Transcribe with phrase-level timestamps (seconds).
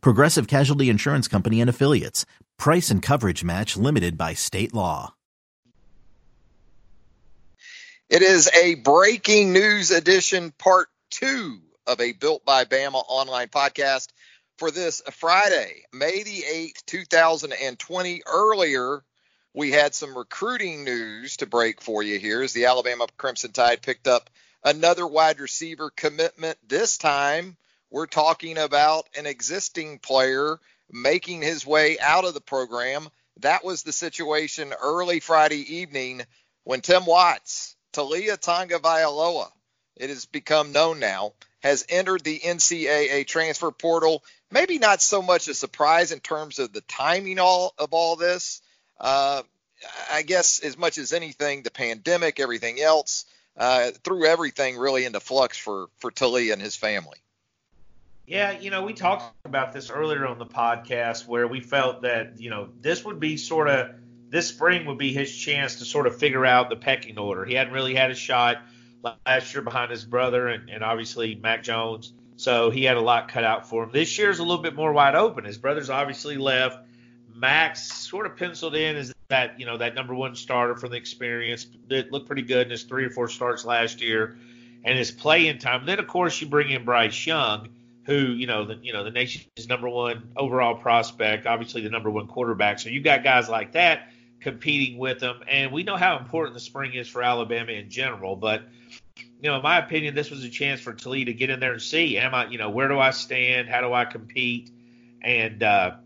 [0.00, 2.26] Progressive Casualty Insurance Company and Affiliates.
[2.58, 5.14] Price and coverage match limited by state law.
[8.10, 14.08] It is a breaking news edition, part two of a Built by Bama online podcast
[14.58, 18.22] for this Friday, May the 8th, 2020.
[18.26, 19.02] Earlier,
[19.52, 23.82] we had some recruiting news to break for you here as the Alabama Crimson Tide
[23.82, 24.30] picked up
[24.62, 26.58] another wide receiver commitment.
[26.66, 27.56] This time,
[27.94, 30.58] we're talking about an existing player
[30.90, 33.08] making his way out of the program.
[33.38, 36.22] That was the situation early Friday evening
[36.64, 39.48] when Tim Watts, Taulia Tagovailoa,
[39.94, 44.24] it has become known now, has entered the NCAA transfer portal.
[44.50, 48.60] Maybe not so much a surprise in terms of the timing all of all this,
[48.98, 49.44] uh,
[50.10, 53.24] I guess as much as anything, the pandemic, everything else,
[53.56, 57.18] uh, threw everything really into flux for for Taulia and his family.
[58.26, 62.40] Yeah, you know, we talked about this earlier on the podcast where we felt that
[62.40, 63.90] you know this would be sort of
[64.30, 67.44] this spring would be his chance to sort of figure out the pecking order.
[67.44, 68.62] He hadn't really had a shot
[69.26, 72.14] last year behind his brother and, and obviously Mac Jones.
[72.36, 73.90] So he had a lot cut out for him.
[73.92, 75.44] This year's a little bit more wide open.
[75.44, 76.78] His brother's obviously left.
[77.32, 80.96] Max sort of penciled in as that you know that number one starter from the
[80.96, 81.66] experience.
[81.88, 84.38] That looked pretty good in his three or four starts last year,
[84.82, 85.84] and his playing time.
[85.84, 87.68] Then of course you bring in Bryce Young,
[88.06, 92.10] who you know the you know the nation's number one overall prospect, obviously the number
[92.10, 92.78] one quarterback.
[92.78, 94.08] So you got guys like that
[94.40, 98.36] competing with them, and we know how important the spring is for Alabama in general.
[98.36, 98.62] But
[99.16, 101.72] you know, in my opinion, this was a chance for Taulia to get in there
[101.72, 103.68] and see, am I, you know, where do I stand?
[103.68, 104.70] How do I compete?
[105.22, 105.96] And uh,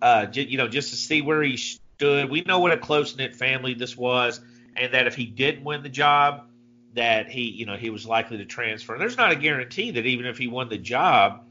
[0.00, 2.30] uh, you know, just to see where he stood.
[2.30, 4.40] We know what a close knit family this was,
[4.76, 6.46] and that if he didn't win the job,
[6.94, 8.92] that he, you know, he was likely to transfer.
[8.92, 11.44] And there's not a guarantee that even if he won the job,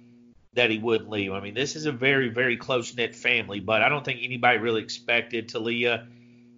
[0.53, 1.33] that he wouldn't leave.
[1.33, 4.59] I mean, this is a very, very close knit family, but I don't think anybody
[4.59, 6.07] really expected Taulia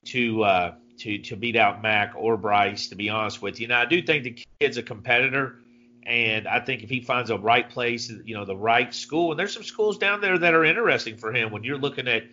[0.06, 2.90] to uh, to to beat out Mac or Bryce.
[2.90, 5.60] To be honest with you, now I do think the kid's a competitor.
[6.04, 9.40] And I think if he finds a right place, you know, the right school, and
[9.40, 12.26] there's some schools down there that are interesting for him when you're looking at,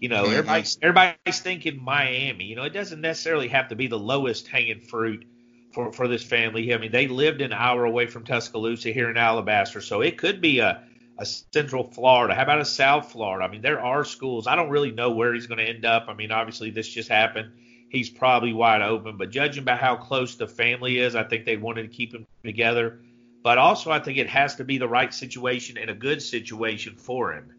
[0.00, 0.32] you know, mm-hmm.
[0.32, 2.44] everybody's everybody's thinking Miami.
[2.44, 5.24] You know, it doesn't necessarily have to be the lowest hanging fruit
[5.72, 6.72] for for this family.
[6.74, 10.40] I mean, they lived an hour away from Tuscaloosa here in Alabaster, so it could
[10.40, 10.84] be a
[11.18, 12.34] a Central Florida.
[12.34, 13.44] How about a South Florida?
[13.44, 14.46] I mean, there are schools.
[14.46, 16.06] I don't really know where he's going to end up.
[16.08, 17.52] I mean, obviously this just happened.
[17.90, 21.58] He's probably wide open, but judging by how close the family is, I think they
[21.58, 23.00] wanted to keep him together
[23.42, 26.96] but also I think it has to be the right situation and a good situation
[26.96, 27.52] for him.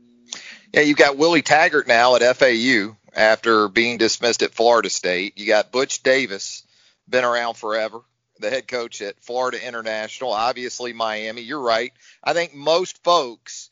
[0.74, 5.38] Yeah, you've got Willie Taggart now at FAU after being dismissed at Florida State.
[5.38, 6.61] You got Butch Davis,
[7.08, 8.02] been around forever,
[8.40, 11.42] the head coach at Florida International, obviously Miami.
[11.42, 11.94] You're right.
[12.24, 13.70] I think most folks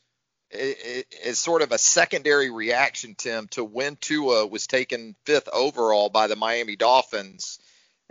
[0.52, 6.26] is sort of a secondary reaction, Tim, to when Tua was taken fifth overall by
[6.26, 7.58] the Miami Dolphins.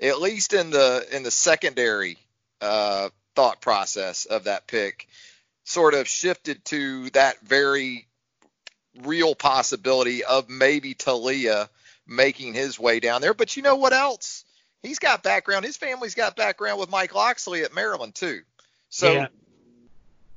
[0.01, 2.17] At least in the in the secondary
[2.61, 5.07] uh, thought process of that pick
[5.65, 8.07] sort of shifted to that very
[9.03, 11.69] real possibility of maybe Taulia
[12.07, 13.33] making his way down there.
[13.33, 14.45] But you know what else?
[14.83, 15.65] He's got background.
[15.65, 18.41] His family's got background with Mike Locksley at Maryland too.
[18.89, 19.27] So yeah,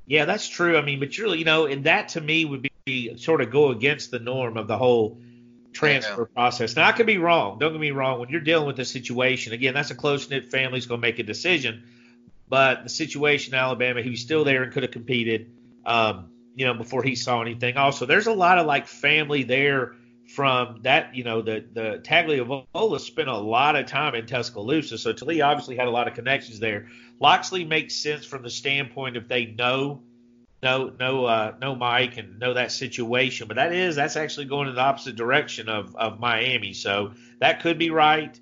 [0.05, 0.77] yeah that's true.
[0.77, 3.69] I mean, but you're you know, and that to me would be sort of go
[3.69, 5.19] against the norm of the whole
[5.71, 6.75] transfer process.
[6.75, 7.59] Now I could be wrong.
[7.59, 8.19] Don't get me wrong.
[8.19, 11.19] When you're dealing with a situation, again, that's a close knit family's going to make
[11.19, 11.83] a decision.
[12.47, 15.51] But the situation in Alabama, he was still there and could have competed,
[15.85, 17.77] um, you know, before he saw anything.
[17.77, 19.95] Also, there's a lot of like family there
[20.33, 25.13] from that, you know, the the Tagovailoa spent a lot of time in Tuscaloosa, so
[25.13, 26.87] Taulia obviously had a lot of connections there.
[27.19, 30.01] Locksley makes sense from the standpoint if they know
[30.63, 34.67] know know uh, know Mike and know that situation, but that is that's actually going
[34.67, 38.39] in the opposite direction of of Miami, so that could be right.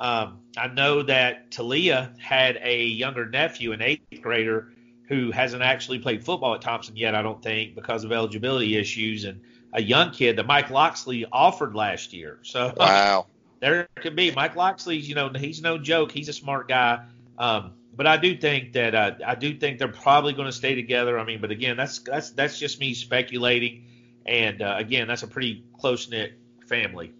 [0.00, 4.72] Um, I know that Taulia had a younger nephew, an eighth grader,
[5.08, 9.24] who hasn't actually played football at Thompson yet, I don't think, because of eligibility issues,
[9.24, 9.42] and
[9.74, 12.38] a young kid that Mike Locksley offered last year.
[12.42, 13.26] So wow,
[13.60, 15.08] there could be Mike Locksley's.
[15.08, 16.12] You know, he's no joke.
[16.12, 17.04] He's a smart guy.
[17.36, 20.74] Um, but I do think that uh, I do think they're probably going to stay
[20.74, 21.18] together.
[21.18, 23.86] I mean, but again, that's that's that's just me speculating.
[24.24, 26.32] And uh, again, that's a pretty close knit
[26.66, 27.12] family.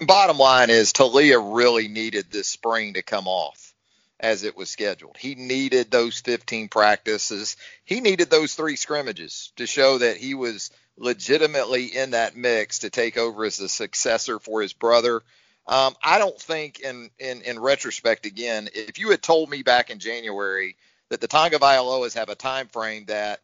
[0.00, 3.74] Bottom line is Taulia really needed this spring to come off
[4.18, 5.16] as it was scheduled.
[5.16, 7.56] He needed those 15 practices.
[7.84, 12.90] He needed those three scrimmages to show that he was legitimately in that mix to
[12.90, 15.22] take over as the successor for his brother.
[15.66, 19.90] Um, I don't think, in, in in retrospect, again, if you had told me back
[19.90, 20.76] in January
[21.08, 23.40] that the Tagovailoas have a time frame that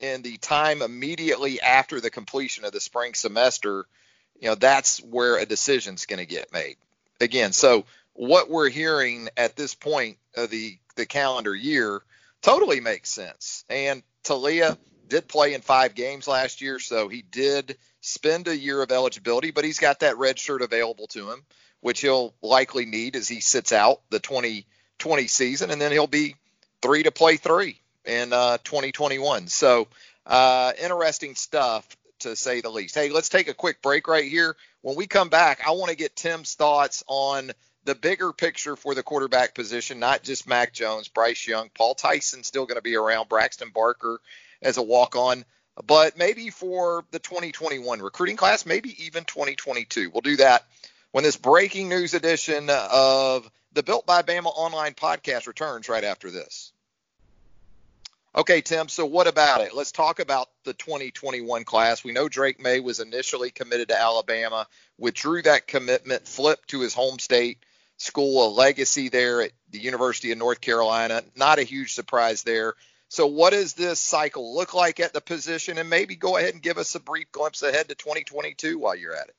[0.00, 3.86] in the time immediately after the completion of the spring semester,
[4.40, 6.76] you know, that's where a decision's going to get made.
[7.20, 12.02] Again, so what we're hearing at this point of the the calendar year
[12.42, 13.64] totally makes sense.
[13.70, 14.76] And Taulia
[15.10, 19.50] did play in five games last year, so he did spend a year of eligibility,
[19.50, 21.42] but he's got that red shirt available to him,
[21.80, 26.36] which he'll likely need as he sits out the 2020 season, and then he'll be
[26.80, 29.48] three to play three in uh, 2021.
[29.48, 29.88] So
[30.24, 31.86] uh, interesting stuff
[32.20, 32.94] to say the least.
[32.94, 34.56] Hey, let's take a quick break right here.
[34.82, 37.50] When we come back, I want to get Tim's thoughts on
[37.84, 42.44] the bigger picture for the quarterback position, not just Mac Jones, Bryce Young, Paul Tyson
[42.44, 44.20] still going to be around, Braxton Barker
[44.62, 45.44] as a walk on,
[45.86, 50.10] but maybe for the 2021 recruiting class, maybe even 2022.
[50.10, 50.64] We'll do that
[51.12, 56.30] when this breaking news edition of the Built by Bama online podcast returns right after
[56.30, 56.72] this.
[58.36, 59.74] Okay, Tim, so what about it?
[59.74, 62.04] Let's talk about the 2021 class.
[62.04, 64.68] We know Drake Maye was initially committed to Alabama,
[64.98, 67.58] withdrew that commitment, flipped to his home state
[67.96, 71.22] school, a legacy there at the University of North Carolina.
[71.34, 72.74] Not a huge surprise there.
[73.10, 75.78] So, what does this cycle look like at the position?
[75.78, 79.16] And maybe go ahead and give us a brief glimpse ahead to 2022 while you're
[79.16, 79.34] at it.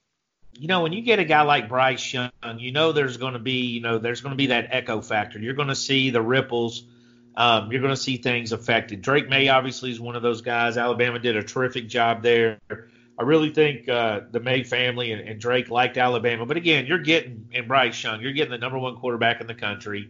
[0.52, 3.40] You know, when you get a guy like Bryce Young, you know there's going to
[3.40, 5.40] be, you know, there's going to be that echo factor.
[5.40, 6.84] You're going to see the ripples.
[7.34, 9.02] Um, you're going to see things affected.
[9.02, 10.76] Drake Maye obviously is one of those guys.
[10.76, 12.60] Alabama did a terrific job there.
[13.18, 16.46] I really think uh, the May family and, and Drake liked Alabama.
[16.46, 19.56] But again, you're getting in Bryce Young, you're getting the number one quarterback in the
[19.56, 20.10] country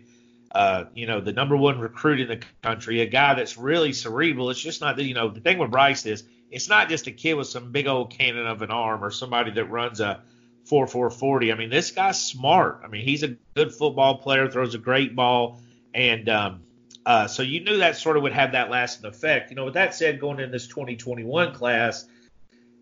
[0.53, 4.49] uh, you know, the number one recruit in the country, a guy that's really cerebral.
[4.49, 7.11] It's just not that, you know, the thing with Bryce is it's not just a
[7.11, 10.21] kid with some big old cannon of an arm or somebody that runs a
[10.65, 11.51] 4 4 40.
[11.51, 12.81] I mean, this guy's smart.
[12.83, 15.61] I mean, he's a good football player, throws a great ball.
[15.93, 16.61] And um,
[17.05, 19.51] uh, so you knew that sort of would have that lasting effect.
[19.51, 22.05] You know, with that said, going in this 2021 class,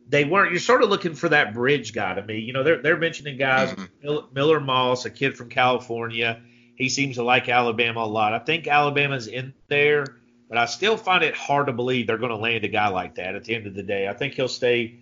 [0.08, 0.52] they weren't.
[0.52, 2.40] You're sort of looking for that bridge guy to me.
[2.40, 4.34] You know, they're they're mentioning guys, mm-hmm.
[4.34, 6.42] Miller Moss, a kid from California.
[6.80, 8.34] He seems to like Alabama a lot.
[8.34, 10.06] I think Alabama's in there,
[10.48, 13.16] but I still find it hard to believe they're going to land a guy like
[13.16, 14.08] that at the end of the day.
[14.08, 14.98] I think he'll stay,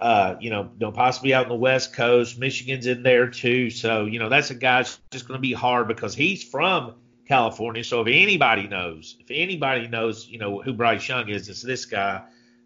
[0.00, 2.38] uh, you know, possibly out in the West Coast.
[2.38, 3.68] Michigan's in there too.
[3.68, 6.94] So, you know, that's a guy that's just going to be hard because he's from
[7.26, 7.84] California.
[7.84, 11.84] So if anybody knows, if anybody knows, you know, who Bryce Young is, it's this
[11.84, 12.22] guy.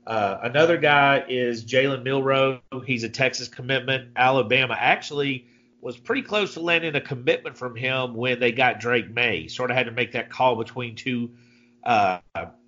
[0.07, 2.61] Uh, another guy is Jalen Milroe.
[2.87, 4.11] He's a Texas commitment.
[4.15, 5.49] Alabama actually
[5.83, 9.49] was pretty close to landing a commitment from him when they got Drake Maye.
[9.49, 11.33] Sort of had to make that call between two
[11.83, 12.19] uh,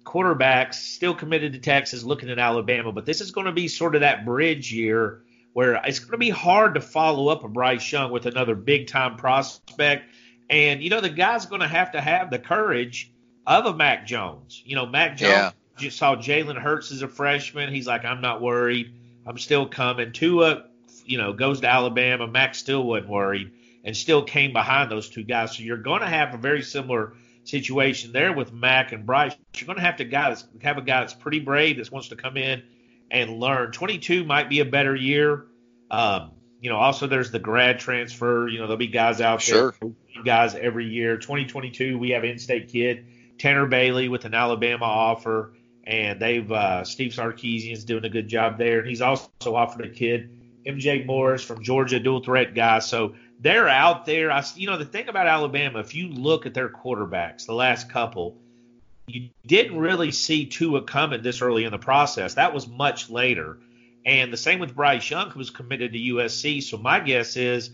[0.04, 2.90] quarterbacks, still committed to Texas, looking at Alabama.
[2.90, 5.22] But this is going to be sort of that bridge year
[5.52, 8.88] where it's going to be hard to follow up a Bryce Young with another big
[8.88, 10.12] time prospect.
[10.50, 13.12] And, you know, the guy's going to have to have the courage
[13.46, 14.60] of a Mac Jones.
[14.66, 15.50] You know, Mac Jones yeah.
[15.76, 17.72] just saw Jalen Hurts as a freshman.
[17.72, 18.92] He's like, I'm not worried.
[19.24, 20.12] I'm still coming.
[20.12, 20.64] Tua
[21.04, 22.26] you know, goes to Alabama.
[22.26, 23.52] Mac still wasn't worried
[23.84, 25.56] and still came behind those two guys.
[25.56, 29.34] So you're going to have a very similar situation there with Mac and Bryce.
[29.56, 32.16] You're going to have to guy have a guy that's pretty brave that wants to
[32.16, 32.62] come in
[33.10, 33.72] and learn.
[33.72, 35.46] 22 might be a better year.
[35.90, 38.48] Um, you know, also there's the grad transfer.
[38.48, 39.74] You know, there'll be guys out sure.
[39.80, 39.92] there,
[40.24, 41.18] guys every year.
[41.18, 43.06] 2022, we have in-state kid
[43.38, 45.52] Tanner Bailey with an Alabama offer,
[45.84, 49.90] and they've uh, Steve Sarkisian's doing a good job there, and he's also offered a
[49.90, 50.33] kid
[50.66, 52.78] MJ Morris from Georgia, dual threat guy.
[52.78, 54.30] So they're out there.
[54.30, 57.90] I, you know, the thing about Alabama, if you look at their quarterbacks, the last
[57.90, 58.38] couple,
[59.06, 62.34] you didn't really see Tua coming this early in the process.
[62.34, 63.58] That was much later.
[64.06, 66.62] And the same with Bryce Young, who was committed to USC.
[66.62, 67.70] So my guess is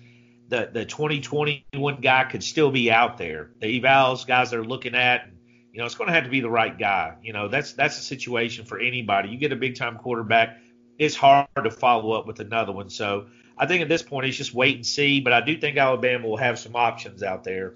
[0.48, 3.50] that the 2021 guy could still be out there.
[3.60, 5.28] The evals guys they're looking at,
[5.72, 7.16] you know, it's going to have to be the right guy.
[7.22, 9.28] You know, that's that's a situation for anybody.
[9.28, 10.58] You get a big time quarterback
[11.00, 12.90] it's hard to follow up with another one.
[12.90, 13.26] So
[13.56, 15.20] I think at this point it's just wait and see.
[15.20, 17.74] But I do think Alabama will have some options out there.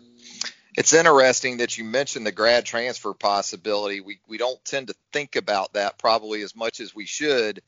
[0.77, 4.03] It's interesting that you mentioned the grad transfer possibility.
[4.03, 7.63] We we don't tend to think about that probably as much as we should,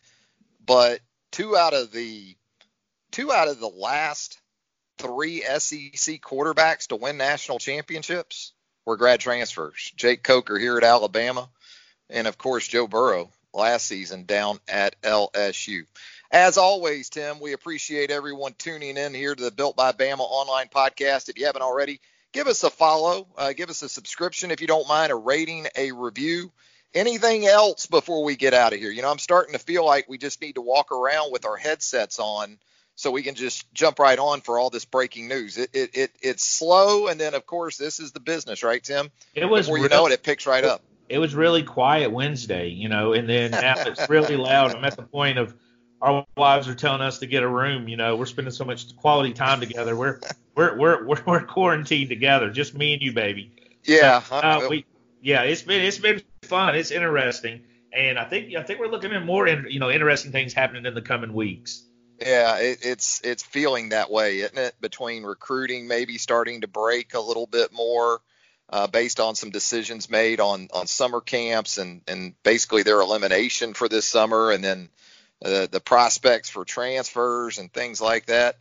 [0.65, 1.01] but
[1.33, 2.37] two out of the
[3.11, 4.39] two out of the last
[4.99, 8.53] three SEC quarterbacks to win national championships
[8.85, 9.93] were grad transfers.
[9.97, 11.49] Jake Coker here at Alabama,
[12.11, 15.87] and of course Joe Burrow last season down at LSU.
[16.31, 20.69] As always, Tim, we appreciate everyone tuning in here to the Built by Bama online
[20.69, 21.29] podcast.
[21.29, 22.01] If you haven't already,
[22.33, 25.67] give us a follow, uh, give us a subscription if you don't mind, a rating,
[25.77, 26.53] a review.
[26.95, 28.91] Anything else before we get out of here?
[28.91, 31.57] You know, I'm starting to feel like we just need to walk around with our
[31.57, 32.59] headsets on
[32.95, 35.59] so we can just jump right on for all this breaking news.
[35.59, 39.11] It, it, it it's slow, and then of course this is the business, right, Tim?
[39.35, 40.83] It was before you know it, it picks right up.
[41.09, 44.75] It was really quiet Wednesday, you know, and then now it's really loud.
[44.75, 45.55] I'm at the point of
[46.01, 47.89] our wives are telling us to get a room.
[47.89, 49.97] You know, we're spending so much quality time together.
[49.97, 50.21] We're
[50.55, 53.53] we're we're we're, we're quarantined together, just me and you, baby.
[53.85, 54.21] Yeah.
[54.21, 54.85] So, uh, we
[55.23, 56.75] yeah, it's been it's been fun.
[56.75, 60.33] It's interesting, and I think I think we're looking at more in, you know interesting
[60.33, 61.83] things happening in the coming weeks.
[62.21, 64.75] Yeah, it, it's it's feeling that way, isn't it?
[64.81, 68.21] Between recruiting maybe starting to break a little bit more,
[68.71, 73.75] uh, based on some decisions made on on summer camps and and basically their elimination
[73.75, 74.89] for this summer, and then
[75.45, 78.57] uh, the prospects for transfers and things like that.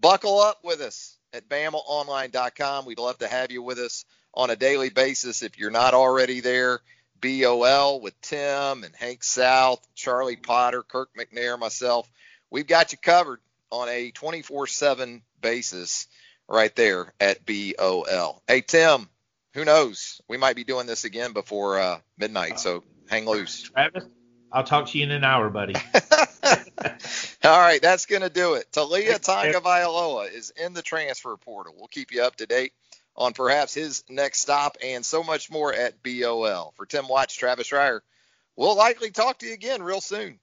[0.00, 2.86] Buckle up with us at BamaOnline.com.
[2.86, 6.40] We'd love to have you with us on a daily basis if you're not already
[6.40, 6.80] there.
[7.20, 12.08] BOL with Tim and Hank South, Charlie Potter, Kirk McNair, myself.
[12.50, 13.40] We've got you covered
[13.70, 16.06] on a 24 7 basis
[16.48, 18.42] right there at BOL.
[18.48, 19.08] Hey, Tim,
[19.54, 20.20] who knows?
[20.28, 23.62] We might be doing this again before uh, midnight, so hang loose.
[23.74, 24.04] Travis,
[24.52, 25.74] I'll talk to you in an hour, buddy.
[27.44, 28.70] All right, that's going to do it.
[28.72, 31.74] Taulia Tagovailoa is in the transfer portal.
[31.76, 32.72] We'll keep you up to date
[33.16, 36.72] on perhaps his next stop and so much more at BOL.
[36.76, 38.00] For Tim Watts, Travis Reier,
[38.56, 40.38] we'll likely talk to you again real soon.